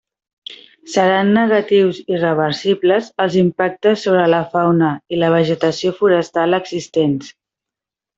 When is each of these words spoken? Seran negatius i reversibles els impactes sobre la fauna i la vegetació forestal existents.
Seran 0.91 1.27
negatius 1.33 1.99
i 2.13 2.21
reversibles 2.23 3.09
els 3.25 3.37
impactes 3.41 4.05
sobre 4.07 4.23
la 4.35 4.39
fauna 4.55 4.89
i 5.17 5.21
la 5.25 5.29
vegetació 5.35 5.93
forestal 6.01 6.59
existents. 6.61 7.29